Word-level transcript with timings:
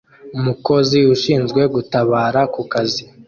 Umukozi 0.37 0.97
ushinzwe 1.13 1.61
gutabara 1.73 2.41
ku 2.53 2.61
kazi 2.71 3.03